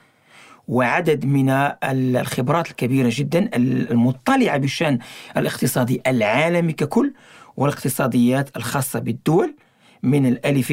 وعدد 0.67 1.25
من 1.25 1.49
الخبرات 1.83 2.71
الكبيرة 2.71 3.09
جدا 3.11 3.49
المطلعة 3.91 4.57
بالشأن 4.57 4.99
الاقتصادي 5.37 6.01
العالمي 6.07 6.73
ككل 6.73 7.13
والاقتصاديات 7.57 8.57
الخاصة 8.57 8.99
بالدول. 8.99 9.55
من 10.03 10.25
الألف 10.25 10.71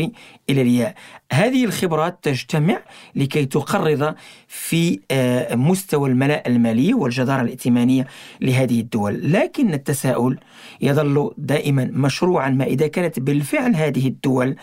إلى 0.51 0.63
الياء. 0.63 0.95
هذه 1.33 1.65
الخبرات 1.65 2.19
تجتمع 2.23 2.79
لكي 3.15 3.47
تقرض 3.47 4.15
في 4.49 5.01
آه، 5.11 5.55
مستوى 5.55 6.11
الملاء 6.11 6.49
المالي 6.49 6.95
والجدارة 6.95 7.43
الائتمانية 7.43 8.07
لهذه 8.41 8.81
الدول. 8.81 9.33
لكن 9.33 9.75
التساؤل 9.75 10.39
يظل 10.81 11.35
دائما 11.39 11.91
مشروعا 11.93 12.51
ما 12.51 12.65
إذا 12.65 12.87
كانت 12.87 13.21
بالفعل 13.21 13.77
هذه 13.77 14.09
الدول 14.09 14.57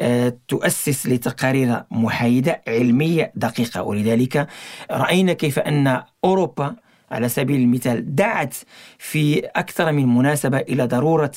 آه، 0.00 0.38
تؤسس 0.48 1.06
لتقارير 1.06 1.82
محايدة 1.90 2.62
علمية 2.68 3.32
دقيقة. 3.34 3.82
ولذلك 3.82 4.46
رأينا 4.90 5.32
كيف 5.32 5.58
أن 5.58 6.02
أوروبا 6.24 6.85
على 7.10 7.28
سبيل 7.28 7.60
المثال 7.60 8.14
دعت 8.14 8.54
في 8.98 9.38
أكثر 9.38 9.92
من 9.92 10.14
مناسبة 10.14 10.58
إلى 10.58 10.86
ضرورة 10.86 11.32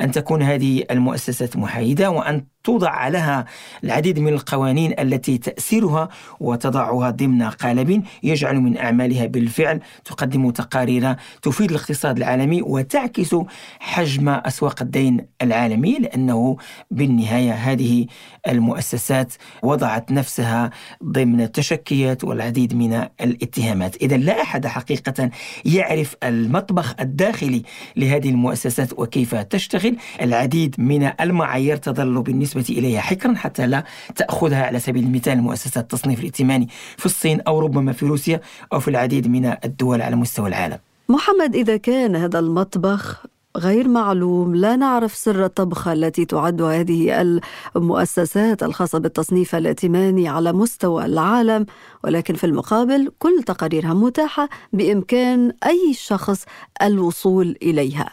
أن 0.00 0.10
تكون 0.10 0.42
هذه 0.42 0.84
المؤسسات 0.90 1.56
محايدة 1.56 2.10
وأن 2.10 2.46
توضع 2.64 3.08
لها 3.08 3.44
العديد 3.84 4.18
من 4.18 4.32
القوانين 4.32 4.94
التي 4.98 5.38
تأسرها 5.38 6.08
وتضعها 6.40 7.10
ضمن 7.10 7.42
قالب 7.42 8.02
يجعل 8.22 8.60
من 8.60 8.78
أعمالها 8.78 9.26
بالفعل 9.26 9.80
تقدم 10.04 10.50
تقارير 10.50 11.14
تفيد 11.42 11.70
الاقتصاد 11.70 12.16
العالمي 12.16 12.62
وتعكس 12.62 13.36
حجم 13.80 14.28
أسواق 14.28 14.82
الدين 14.82 15.26
العالمي 15.42 15.98
لأنه 15.98 16.56
بالنهاية 16.90 17.52
هذه 17.52 18.06
المؤسسات 18.48 19.32
وضعت 19.62 20.12
نفسها 20.12 20.70
ضمن 21.04 21.40
التشكيات 21.40 22.24
والعديد 22.24 22.74
من 22.74 23.06
الاتهامات. 23.20 23.96
إذا 23.96 24.16
لا 24.16 24.42
أحد 24.42 24.66
حقيقة 24.66 25.30
يعرف 25.64 26.16
المطبخ 26.22 26.94
الداخلي 27.00 27.62
لهذه 27.96 28.30
المؤسسات 28.30 28.92
وكيف 28.98 29.34
تشتغل. 29.34 29.96
العديد 30.22 30.74
من 30.78 31.10
المعايير 31.20 31.76
تظل 31.76 32.22
بالنسبة 32.22 32.53
بالنسبة 32.54 32.78
إليها. 32.78 33.00
حكرا 33.00 33.34
حتى 33.34 33.66
لا 33.66 33.84
تأخذها 34.16 34.66
على 34.66 34.78
سبيل 34.78 35.04
المثال 35.04 35.42
مؤسسة 35.42 35.80
التصنيف 35.80 36.20
الائتماني 36.20 36.68
في 36.96 37.06
الصين 37.06 37.40
أو 37.40 37.60
ربما 37.60 37.92
في 37.92 38.06
روسيا 38.06 38.40
أو 38.72 38.80
في 38.80 38.88
العديد 38.88 39.28
من 39.28 39.56
الدول 39.64 40.02
على 40.02 40.16
مستوى 40.16 40.48
العالم. 40.48 40.78
محمد 41.08 41.54
إذا 41.54 41.76
كان 41.76 42.16
هذا 42.16 42.38
المطبخ 42.38 43.24
غير 43.56 43.88
معلوم 43.88 44.54
لا 44.54 44.76
نعرف 44.76 45.14
سر 45.14 45.44
الطبخة 45.44 45.92
التي 45.92 46.24
تعد 46.24 46.62
هذه 46.62 47.40
المؤسسات 47.76 48.62
الخاصة 48.62 48.98
بالتصنيف 48.98 49.54
الائتماني 49.54 50.28
على 50.28 50.52
مستوى 50.52 51.04
العالم. 51.04 51.66
ولكن 52.04 52.34
في 52.34 52.44
المقابل 52.44 53.12
كل 53.18 53.42
تقاريرها 53.46 53.94
متاحة 53.94 54.48
بإمكان 54.72 55.52
أي 55.66 55.94
شخص 55.94 56.44
الوصول 56.82 57.56
إليها. 57.62 58.10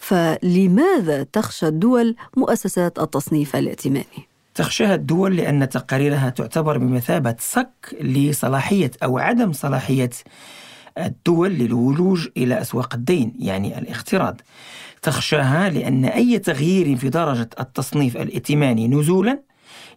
فلماذا 0.00 1.22
تخشى 1.22 1.66
الدول 1.66 2.16
مؤسسات 2.36 2.98
التصنيف 2.98 3.56
الائتماني؟ 3.56 4.28
تخشاها 4.54 4.94
الدول 4.94 5.36
لأن 5.36 5.68
تقاريرها 5.68 6.30
تعتبر 6.30 6.78
بمثابة 6.78 7.36
صك 7.38 7.96
لصلاحية 8.00 8.90
أو 9.02 9.18
عدم 9.18 9.52
صلاحية 9.52 10.10
الدول 10.98 11.50
للولوج 11.50 12.28
إلى 12.36 12.60
أسواق 12.60 12.94
الدين 12.94 13.32
يعني 13.38 13.78
الاقتراض 13.78 14.40
تخشاها 15.02 15.68
لأن 15.68 16.04
أي 16.04 16.38
تغيير 16.38 16.96
في 16.96 17.08
درجة 17.08 17.50
التصنيف 17.60 18.16
الائتماني 18.16 18.88
نزولا 18.88 19.40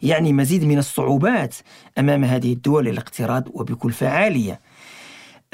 يعني 0.02 0.34
مزيد 0.34 0.64
من 0.64 0.78
الصعوبات 0.78 1.56
أمام 1.98 2.24
هذه 2.24 2.54
الدول 2.54 2.86
للاقتراض 2.86 3.48
وبكل 3.54 3.92
فعالية 3.92 4.60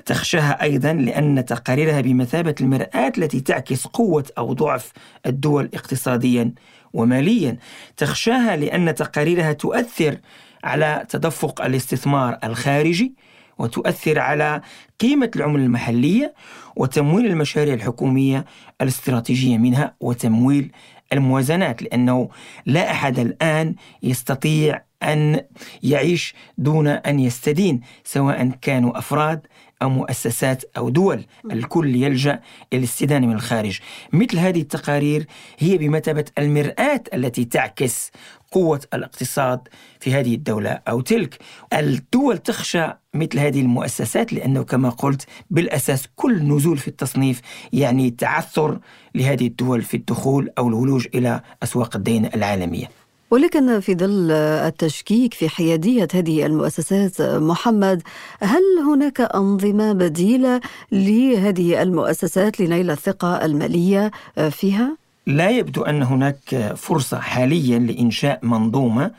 تخشاها 0.05 0.61
أيضا 0.61 0.93
لأن 0.93 1.45
تقاريرها 1.45 2.01
بمثابة 2.01 2.55
المرآة 2.61 3.11
التي 3.17 3.39
تعكس 3.39 3.87
قوة 3.87 4.25
أو 4.37 4.53
ضعف 4.53 4.91
الدول 5.25 5.69
اقتصاديا 5.73 6.53
وماليا. 6.93 7.57
تخشاها 7.97 8.55
لأن 8.55 8.95
تقاريرها 8.95 9.53
تؤثر 9.53 10.17
على 10.63 11.05
تدفق 11.09 11.61
الاستثمار 11.61 12.37
الخارجي 12.43 13.15
وتؤثر 13.57 14.19
على 14.19 14.61
قيمة 14.99 15.31
العملة 15.35 15.63
المحلية 15.65 16.33
وتمويل 16.75 17.25
المشاريع 17.25 17.73
الحكومية 17.73 18.45
الاستراتيجية 18.81 19.57
منها 19.57 19.95
وتمويل 19.99 20.71
الموازنات 21.13 21.81
لأنه 21.81 22.29
لا 22.65 22.91
أحد 22.91 23.19
الآن 23.19 23.75
يستطيع 24.03 24.81
أن 25.03 25.41
يعيش 25.83 26.35
دون 26.57 26.88
أن 26.88 27.19
يستدين 27.19 27.81
سواء 28.03 28.49
كانوا 28.62 28.97
أفراد 28.97 29.47
أو 29.81 29.89
مؤسسات 29.89 30.63
أو 30.77 30.89
دول. 30.89 31.25
الكل 31.51 31.95
يلجأ 31.95 32.39
إلى 32.73 32.79
الاستدانة 32.79 33.27
من 33.27 33.33
الخارج. 33.33 33.79
مثل 34.13 34.38
هذه 34.38 34.62
التقارير 34.62 35.27
هي 35.59 35.77
بمثابة 35.77 36.25
المرآة 36.38 37.03
التي 37.13 37.45
تعكس 37.45 38.12
قوة 38.51 38.81
الاقتصاد 38.93 39.67
في 39.99 40.13
هذه 40.13 40.35
الدولة 40.35 40.69
أو 40.69 41.01
تلك. 41.01 41.38
الدول 41.73 42.38
تخشى 42.38 42.88
مثل 43.13 43.39
هذه 43.39 43.62
المؤسسات 43.62 44.33
لأنه 44.33 44.63
كما 44.63 44.89
قلت 44.89 45.25
بالأساس 45.49 46.07
كل 46.15 46.43
نزول 46.55 46.77
في 46.77 46.88
التصنيف 46.88 47.41
يعني 47.73 48.12
تعثر 48.12 48.79
لهذه 49.15 49.47
الدول 49.47 49.81
في 49.81 49.97
الدخول 49.97 50.49
أو 50.57 50.67
الولوج 50.67 51.07
إلى 51.15 51.41
أسواق 51.63 51.95
الدين 51.95 52.25
العالمية. 52.25 52.89
ولكن 53.31 53.79
في 53.79 53.95
ظل 53.95 54.31
التشكيك 54.31 55.33
في 55.33 55.49
حيادية 55.49 56.07
هذه 56.13 56.45
المؤسسات 56.45 57.21
محمد 57.21 58.01
هل 58.41 58.61
هناك 58.87 59.21
أنظمة 59.21 59.93
بديلة 59.93 60.61
لهذه 60.91 61.81
المؤسسات 61.81 62.59
لنيل 62.59 62.91
الثقة 62.91 63.45
المالية 63.45 64.11
فيها؟ 64.49 64.97
لا 65.27 65.49
يبدو 65.49 65.81
أن 65.81 66.03
هناك 66.03 66.73
فرصة 66.77 67.19
حاليا 67.19 67.79
لإنشاء 67.79 68.39
منظومة 68.43 69.11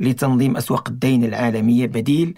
لتنظيم 0.00 0.56
أسواق 0.56 0.88
الدين 0.88 1.24
العالمية 1.24 1.86
بديل 1.86 2.34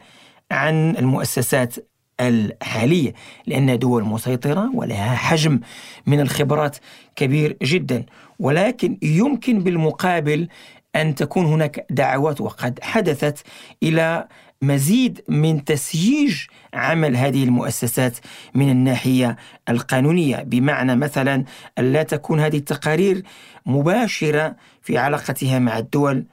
عن 0.50 0.96
المؤسسات 0.96 1.74
الحالية 2.20 3.14
لأنها 3.46 3.74
دول 3.74 4.04
مسيطرة 4.04 4.70
ولها 4.74 5.14
حجم 5.14 5.60
من 6.06 6.20
الخبرات 6.20 6.76
كبير 7.16 7.56
جدا 7.62 8.04
ولكن 8.38 8.98
يمكن 9.02 9.58
بالمقابل 9.60 10.48
أن 10.96 11.14
تكون 11.14 11.46
هناك 11.46 11.86
دعوات 11.90 12.40
وقد 12.40 12.78
حدثت 12.82 13.46
إلى 13.82 14.28
مزيد 14.62 15.24
من 15.28 15.64
تسييج 15.64 16.36
عمل 16.74 17.16
هذه 17.16 17.44
المؤسسات 17.44 18.16
من 18.54 18.70
الناحية 18.70 19.36
القانونية. 19.68 20.36
بمعنى 20.36 20.96
مثلا 20.96 21.44
لا 21.78 22.02
تكون 22.02 22.40
هذه 22.40 22.56
التقارير 22.56 23.22
مباشرة 23.66 24.56
في 24.82 24.98
علاقتها 24.98 25.58
مع 25.58 25.78
الدول 25.78 26.24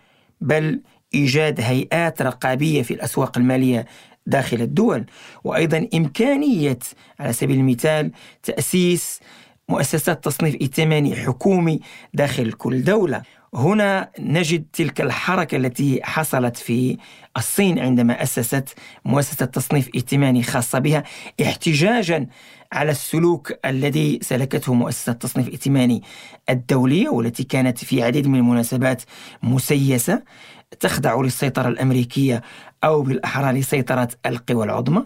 بل 0.42 0.82
إيجاد 1.14 1.62
هيئات 1.62 2.22
رقابية 2.22 2.82
في 2.82 2.94
الأسواق 2.94 3.38
المالية 3.38 3.86
داخل 4.26 4.62
الدول. 4.62 5.06
وأيضا 5.44 5.88
إمكانية 5.94 6.80
على 7.20 7.34
سبيل 7.34 7.58
المثال 7.58 8.12
تأسيس 8.44 9.20
مؤسسات 9.70 10.24
تصنيف 10.24 10.56
ائتماني 10.56 11.16
حكومي 11.16 11.80
داخل 12.14 12.52
كل 12.52 12.84
دولة. 12.84 13.22
هنا 13.56 14.10
نجد 14.20 14.66
تلك 14.74 15.02
الحركة 15.02 15.58
التي 15.58 16.00
حصلت 16.04 16.58
في 16.58 16.98
الصين 17.38 17.80
عندما 17.80 18.24
أسست 18.24 18.70
مؤسسة 19.06 19.46
تصنيف 19.46 19.90
ائتماني 19.96 20.44
خاصة 20.44 20.80
بها 20.80 21.04
احتجاجا 21.42 22.28
على 22.72 22.92
السلوك 22.92 23.54
الذي 23.66 24.20
سلكته 24.22 24.74
مؤسسة 24.74 25.12
التصنيف 25.12 25.48
الائتماني 25.48 26.04
الدولية 26.50 27.10
والتي 27.10 27.44
كانت 27.44 27.86
في 27.86 28.04
عديد 28.04 28.28
من 28.28 28.36
المناسبات 28.40 29.04
مسيسة 29.44 30.24
تخضع 30.80 31.22
للسيطرة 31.22 31.68
الأمريكية 31.68 32.42
أو 32.84 33.02
بالأحرى 33.02 33.60
لسيطرة 33.60 34.08
القوى 34.26 34.66
العظمى. 34.66 35.06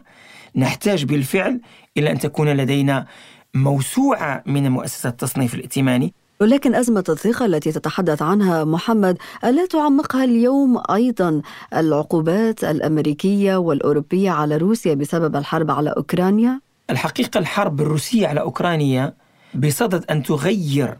نحتاج 0.55 1.05
بالفعل 1.05 1.61
إلى 1.97 2.11
أن 2.11 2.19
تكون 2.19 2.49
لدينا 2.49 3.05
موسوعة 3.53 4.43
من 4.45 4.71
مؤسسات 4.71 5.11
التصنيف 5.11 5.53
الائتماني. 5.53 6.13
ولكن 6.41 6.75
أزمة 6.75 7.03
الثقة 7.09 7.45
التي 7.45 7.71
تتحدث 7.71 8.21
عنها 8.21 8.63
محمد 8.63 9.17
ألا 9.43 9.65
تعمقها 9.65 10.23
اليوم 10.23 10.81
أيضا 10.91 11.41
العقوبات 11.75 12.63
الأمريكية 12.63 13.55
والأوروبية 13.57 14.31
على 14.31 14.57
روسيا 14.57 14.93
بسبب 14.93 15.35
الحرب 15.35 15.71
على 15.71 15.89
أوكرانيا؟ 15.89 16.61
الحقيقة 16.89 17.37
الحرب 17.37 17.81
الروسية 17.81 18.27
على 18.27 18.39
أوكرانيا 18.41 19.13
بصدد 19.55 20.05
أن 20.09 20.23
تغير 20.23 20.97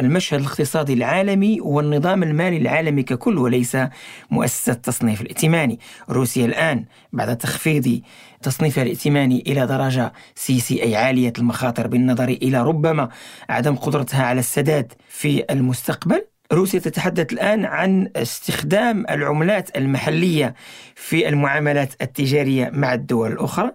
المشهد 0.00 0.40
الاقتصادي 0.40 0.92
العالمي 0.92 1.60
والنظام 1.60 2.22
المالي 2.22 2.56
العالمي 2.56 3.02
ككل 3.02 3.38
وليس 3.38 3.76
مؤسسة 4.30 4.72
التصنيف 4.72 5.20
الائتماني 5.20 5.78
روسيا 6.10 6.46
الآن 6.46 6.84
بعد 7.12 7.36
تخفيض 7.38 8.00
تصنيفها 8.42 8.82
الائتماني 8.82 9.44
إلى 9.46 9.66
درجة 9.66 10.12
CC 10.34 10.82
أي 10.82 10.96
عالية 10.96 11.32
المخاطر 11.38 11.86
بالنظر 11.86 12.28
إلى 12.28 12.62
ربما 12.62 13.08
عدم 13.48 13.76
قدرتها 13.76 14.24
على 14.24 14.40
السداد 14.40 14.92
في 15.08 15.44
المستقبل. 15.50 16.24
روسيا 16.52 16.78
تتحدث 16.78 17.32
الآن 17.32 17.64
عن 17.64 18.10
استخدام 18.16 19.06
العملات 19.10 19.76
المحلية 19.76 20.54
في 20.94 21.28
المعاملات 21.28 21.92
التجارية 22.02 22.70
مع 22.74 22.94
الدول 22.94 23.32
الأخرى. 23.32 23.72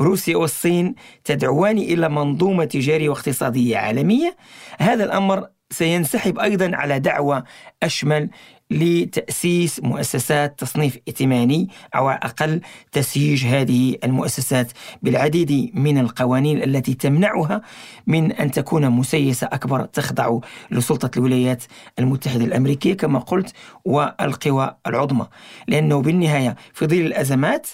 روسيا 0.00 0.36
والصين 0.36 0.94
تدعوان 1.24 1.78
إلى 1.78 2.08
منظومة 2.08 2.64
تجارية 2.64 3.08
واقتصادية 3.08 3.76
عالمية. 3.76 4.36
هذا 4.78 5.04
الأمر 5.04 5.46
سينسحب 5.74 6.38
أيضا 6.38 6.70
على 6.74 6.98
دعوة 6.98 7.44
أشمل 7.82 8.30
لتأسيس 8.70 9.80
مؤسسات 9.82 10.58
تصنيف 10.58 10.98
ائتماني 11.08 11.68
أو 11.94 12.08
على 12.08 12.18
الأقل 12.18 12.60
تسييج 12.92 13.44
هذه 13.46 13.96
المؤسسات 14.04 14.72
بالعديد 15.02 15.70
من 15.74 15.98
القوانين 15.98 16.62
التي 16.62 16.94
تمنعها 16.94 17.62
من 18.06 18.32
أن 18.32 18.50
تكون 18.50 18.90
مسيسة 18.90 19.46
أكبر 19.52 19.84
تخضع 19.84 20.38
لسلطة 20.70 21.10
الولايات 21.18 21.64
المتحدة 21.98 22.44
الأمريكية 22.44 22.94
كما 22.94 23.18
قلت 23.18 23.52
والقوى 23.84 24.76
العظمى 24.86 25.26
لأنه 25.68 26.02
بالنهاية 26.02 26.56
في 26.72 26.86
ظل 26.86 27.00
الأزمات 27.00 27.66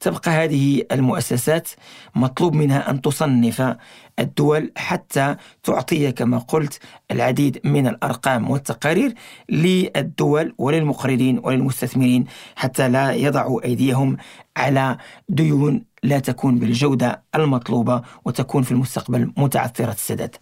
تبقى 0.00 0.30
هذه 0.30 0.82
المؤسسات 0.92 1.68
مطلوب 2.14 2.54
منها 2.54 2.90
أن 2.90 3.00
تصنف 3.00 3.76
الدول 4.18 4.72
حتى 4.76 5.36
تعطي 5.62 6.12
كما 6.12 6.38
قلت 6.38 6.78
العديد 7.10 7.60
من 7.64 7.86
الأرقام 7.86 8.50
والتقارير 8.50 9.14
للدول 9.48 10.54
وللمقرضين 10.58 11.40
وللمستثمرين 11.44 12.24
حتى 12.56 12.88
لا 12.88 13.12
يضعوا 13.12 13.64
أيديهم 13.64 14.16
على 14.56 14.96
ديون 15.28 15.84
لا 16.02 16.18
تكون 16.18 16.58
بالجودة 16.58 17.22
المطلوبة 17.34 18.02
وتكون 18.24 18.62
في 18.62 18.72
المستقبل 18.72 19.32
متعثرة 19.36 19.92
السداد 19.92 20.36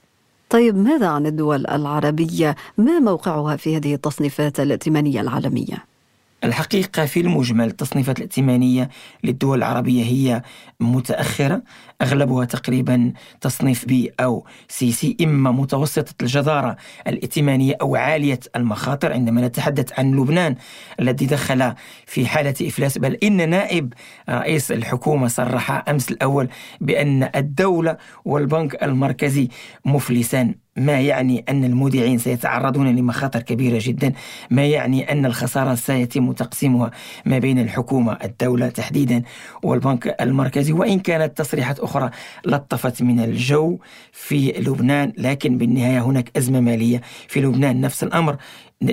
طيب 0.51 0.77
ماذا 0.77 1.09
عن 1.09 1.27
الدول 1.27 1.66
العربية؟ 1.66 2.57
ما 2.79 2.99
موقعها 2.99 3.57
في 3.57 3.77
هذه 3.77 3.95
التصنيفات 3.95 4.61
الائتمانية 4.61 5.21
العالمية؟ 5.21 5.96
الحقيقة 6.44 7.07
في 7.07 7.20
المجمل 7.20 7.66
التصنيفات 7.66 8.18
الائتمانية 8.18 8.88
للدول 9.25 9.59
العربية 9.59 10.05
هي 10.05 10.42
متأخرة. 10.81 11.62
أغلبها 12.03 12.45
تقريبا 12.45 13.13
تصنيف 13.41 13.85
B 13.85 14.11
أو 14.21 14.47
CC 14.69 15.17
إما 15.23 15.51
متوسطة 15.51 16.15
الجدارة 16.23 16.77
الائتمانية 17.07 17.77
أو 17.81 17.97
عالية 17.97 18.41
المخاطر 18.57 19.13
عندما 19.13 19.47
نتحدث 19.47 19.99
عن 19.99 20.13
لبنان 20.13 20.57
الذي 21.01 21.27
دخل 21.27 21.73
في 22.07 22.27
حالة 22.27 22.55
إفلاس. 22.63 22.99
بل 22.99 23.15
إن 23.15 23.49
نائب 23.49 23.93
رئيس 24.29 24.73
الحكومة 24.73 25.29
صرح 25.29 25.89
أمس 25.89 26.11
الأول 26.11 26.49
بأن 26.81 27.31
الدولة 27.37 27.97
والبنك 28.25 28.83
المركزي 28.83 29.49
مفلسان 29.85 30.55
ما 30.77 31.01
يعني 31.01 31.45
أن 31.49 31.65
المودعين 31.65 32.19
سيتعرضون 32.19 32.97
لمخاطر 32.97 33.43
كبيرة 33.43 33.79
جدا 33.83 34.13
ما 34.51 34.65
يعني 34.65 35.13
أن 35.13 35.27
الخسارة 35.27 35.75
سيتم 35.75 36.33
تقسيمها 36.33 36.91
ما 37.27 37.39
بين 37.39 37.59
الحكومة 37.59 38.19
الدولة 38.25 38.69
تحديدا 38.69 39.23
والبنك 39.63 40.17
المركزي. 40.21 40.73
وإن 40.73 40.99
كانت 40.99 41.39
تصريحات 41.39 41.81
أخرى 41.87 42.11
لطفت 42.46 43.03
من 43.03 43.20
الجو 43.20 43.79
في 44.12 44.53
لبنان 44.53 45.12
لكن 45.18 45.59
بالنهاية 45.59 46.01
هناك 46.05 46.37
أزمة 46.37 46.61
مالية 46.61 47.01
في 47.29 47.40
لبنان. 47.40 47.81
نفس 47.81 48.03
الأمر 48.03 48.37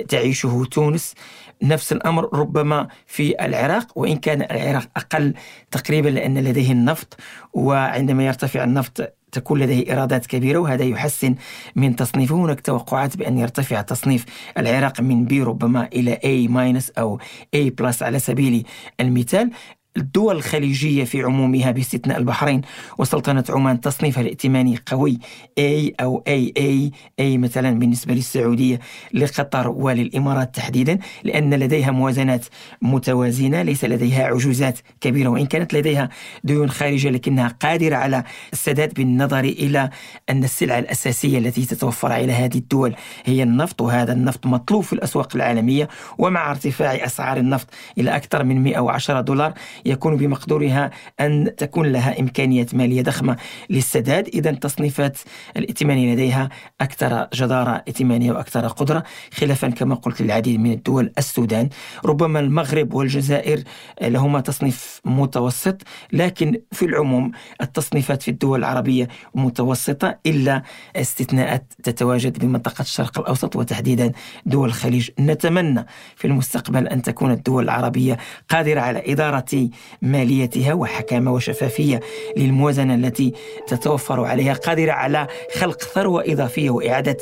تعيشه 0.08 0.64
تونس 0.70 1.14
نفس 1.62 1.92
الأمر 1.92 2.28
ربما 2.34 2.88
في 3.06 3.44
العراق 3.44 3.98
وإن 3.98 4.16
كان 4.16 4.42
العراق 4.42 4.88
أقل 4.96 5.34
تقريبا 5.70 6.08
لأن 6.08 6.38
لديه 6.38 6.72
النفط 6.72 7.16
وعندما 7.52 8.26
يرتفع 8.26 8.64
النفط 8.64 9.14
تكون 9.32 9.60
لديه 9.60 9.90
إيرادات 9.90 10.26
كبيرة 10.26 10.58
وهذا 10.58 10.84
يحسن 10.84 11.34
من 11.76 11.96
تصنيفه. 11.96 12.36
هناك 12.36 12.60
توقعات 12.60 13.16
بأن 13.16 13.38
يرتفع 13.38 13.80
تصنيف 13.80 14.24
العراق 14.58 15.00
من 15.00 15.24
B 15.24 15.42
ربما 15.42 15.88
إلى 15.92 16.18
A 16.24 16.50
minus 16.50 16.90
أو 16.90 17.18
A 17.56 17.58
plus 17.58 18.02
على 18.02 18.18
سبيل 18.18 18.66
المثال. 19.00 19.50
الدول 19.96 20.36
الخليجية 20.36 21.04
في 21.04 21.22
عمومها 21.22 21.70
باستثناء 21.70 22.18
البحرين 22.18 22.60
وسلطنة 22.98 23.44
عمان 23.48 23.80
تصنيفها 23.80 24.22
الائتماني 24.22 24.78
قوي 24.86 25.18
A 25.60 25.92
أو 26.00 26.24
AA 26.28 26.90
A 27.20 27.22
مثلا 27.22 27.78
بالنسبة 27.78 28.14
للسعودية 28.14 28.80
لقطر 29.12 29.68
وللإمارات 29.68 30.54
تحديدا 30.54 30.98
لأن 31.24 31.54
لديها 31.54 31.90
موازنات 31.90 32.46
متوازنة 32.82 33.62
ليس 33.62 33.84
لديها 33.84 34.24
عجوزات 34.26 34.78
كبيرة 35.00 35.28
وإن 35.28 35.46
كانت 35.46 35.74
لديها 35.74 36.08
ديون 36.44 36.70
خارجية 36.70 37.10
لكنها 37.10 37.48
قادرة 37.48 37.96
على 37.96 38.24
السداد 38.52 38.94
بالنظر 38.94 39.44
إلى 39.44 39.90
أن 40.30 40.44
السلعة 40.44 40.78
الأساسية 40.78 41.38
التي 41.38 41.66
تتوفر 41.66 42.12
على 42.12 42.32
هذه 42.32 42.58
الدول 42.58 42.94
هي 43.24 43.42
النفط 43.42 43.80
وهذا 43.80 44.12
النفط 44.12 44.46
مطلوب 44.46 44.82
في 44.82 44.92
الأسواق 44.92 45.36
العالمية 45.36 45.88
ومع 46.18 46.50
ارتفاع 46.50 46.92
أسعار 46.92 47.36
النفط 47.36 47.68
إلى 47.98 48.16
أكثر 48.16 48.44
من 48.44 48.62
110 48.62 49.20
دولار 49.20 49.54
يكون 49.86 50.16
بمقدورها 50.16 50.90
أن 51.20 51.50
تكون 51.56 51.86
لها 51.92 52.20
إمكانيات 52.20 52.74
مالية 52.74 53.02
ضخمة 53.02 53.36
للسداد. 53.70 54.28
إذا 54.28 54.52
تصنيفات 54.52 55.18
الائتمانية 55.56 56.14
لديها 56.14 56.48
أكثر 56.80 57.28
جدارة 57.34 57.70
ائتمانية 57.70 58.32
وأكثر 58.32 58.66
قدرة 58.66 59.04
خلافا 59.32 59.68
كما 59.68 59.94
قلت 59.94 60.22
للعديد 60.22 60.60
من 60.60 60.72
الدول 60.72 61.12
السودان. 61.18 61.68
ربما 62.04 62.40
المغرب 62.40 62.94
والجزائر 62.94 63.62
لهما 64.02 64.40
تصنيف 64.40 65.00
متوسط 65.04 65.82
لكن 66.12 66.60
في 66.72 66.84
العموم 66.84 67.32
التصنيفات 67.60 68.22
في 68.22 68.30
الدول 68.30 68.58
العربية 68.58 69.08
متوسطة 69.34 70.18
إلا 70.26 70.62
استثناءات 70.96 71.72
تتواجد 71.82 72.38
بمنطقة 72.38 72.82
الشرق 72.82 73.18
الأوسط 73.18 73.56
وتحديدا 73.56 74.12
دول 74.46 74.68
الخليج. 74.68 75.10
نتمنى 75.20 75.86
في 76.16 76.26
المستقبل 76.26 76.88
أن 76.88 77.02
تكون 77.02 77.30
الدول 77.30 77.64
العربية 77.64 78.18
قادرة 78.48 78.80
على 78.80 79.12
إدارة 79.12 79.68
ماليتها 80.02 80.74
وحكامة 80.74 81.32
وشفافية 81.32 82.00
للموازنة 82.36 82.94
التي 82.94 83.32
تتوفر 83.66 84.24
عليها 84.24 84.54
قادرة 84.54 84.92
على 84.92 85.26
خلق 85.54 85.82
ثروة 85.82 86.24
إضافية 86.26 86.70
وإعادة 86.70 87.16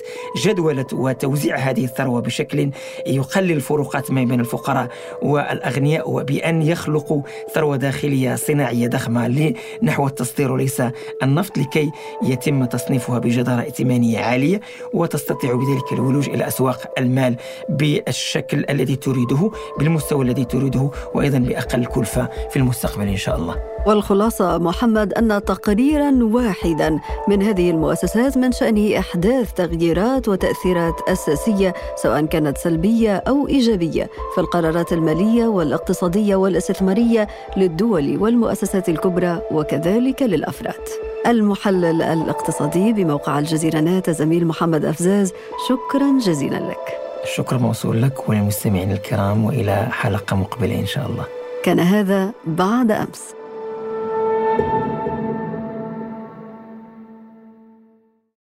جدولة 0.45 0.87
وتوزيع 0.93 1.57
هذه 1.57 1.85
الثروة 1.85 2.21
بشكل 2.21 2.71
يقلل 3.07 3.53
الفروقات 3.53 4.11
ما 4.11 4.25
بين 4.25 4.41
الفقراء 4.41 4.89
والأغنياء 5.23 6.11
وبأن 6.11 6.63
يخلقوا 6.63 7.23
ثروة 7.55 7.77
داخلية 7.77 8.35
صناعية 8.35 8.89
ضخمة 8.89 9.55
نحو 9.83 10.07
التصدير 10.07 10.53
وليس 10.53 10.83
النفط 11.23 11.59
لكي 11.59 11.91
يتم 12.23 12.65
تصنيفها 12.65 13.19
بجدارة 13.19 13.61
ائتمانية 13.61 14.19
عالية 14.19 14.61
وتستطيع 14.95 15.55
بذلك 15.55 15.93
الولوج 15.93 16.29
إلى 16.29 16.47
أسواق 16.47 16.93
المال 16.99 17.37
بالشكل 17.69 18.65
الذي 18.71 18.97
تريده 18.97 19.51
بالمستوى 19.79 20.25
الذي 20.25 20.45
تريده 20.45 20.91
وأيضا 21.15 21.39
بأقل 21.39 21.85
كلفة 21.85 22.29
في 22.51 22.57
المستقبل 22.57 23.09
إن 23.09 23.17
شاء 23.17 23.37
الله. 23.37 23.57
والخلاصة 23.87 24.59
محمد 24.59 25.13
أن 25.13 25.45
تقريرا 25.45 26.19
واحدا 26.21 27.01
من 27.29 27.43
هذه 27.43 27.71
المؤسسات 27.71 28.39
من 28.39 28.53
شأنه 28.53 28.99
إحداث 28.99 29.53
تغييرات 29.53 30.29
وتأثيرات 30.29 31.01
أساسية 31.09 31.75
سواء 31.97 32.25
كانت 32.27 32.59
سلبية 32.59 33.17
أو 33.17 33.49
إيجابية 33.49 34.11
في 34.35 34.41
القرارات 34.41 34.93
المالية 34.93 35.47
والاقتصادية 35.47 36.37
والاستثمارية 36.37 37.29
للدول 37.57 38.17
والمؤسسات 38.21 38.89
الكبرى 38.89 39.43
وكذلك 39.51 40.23
للأفراد. 40.23 40.89
المحلل 41.27 42.03
الاقتصادي 42.03 42.93
بموقع 42.93 43.39
الجزيرة 43.39 43.81
نات 43.81 44.11
زميل 44.11 44.47
محمد 44.47 44.85
أفزاز 44.85 45.33
شكرا 45.69 46.19
جزيلا 46.27 46.57
لك. 46.57 46.99
الشكر 47.25 47.59
موصول 47.59 48.03
لك 48.03 48.29
وللمستمعين 48.29 48.93
الكرام 48.93 49.45
وإلى 49.45 49.87
حلقة 49.91 50.37
مقبلة 50.37 50.79
إن 50.79 50.87
شاء 50.87 51.07
الله. 51.07 51.42
كان 51.63 51.81
هذا 51.81 52.33
بعد 52.47 52.91
أمس. 52.91 53.35